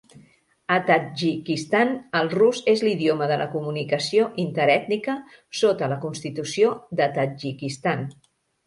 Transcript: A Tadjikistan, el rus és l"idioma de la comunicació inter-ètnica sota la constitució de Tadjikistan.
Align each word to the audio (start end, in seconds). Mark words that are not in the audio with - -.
A 0.75 0.77
Tadjikistan, 0.85 1.91
el 2.21 2.31
rus 2.31 2.63
és 2.73 2.83
l"idioma 2.87 3.27
de 3.33 3.37
la 3.43 3.49
comunicació 3.53 4.27
inter-ètnica 4.47 5.17
sota 5.63 5.95
la 5.95 6.03
constitució 6.09 6.75
de 7.03 7.15
Tadjikistan. 7.21 8.07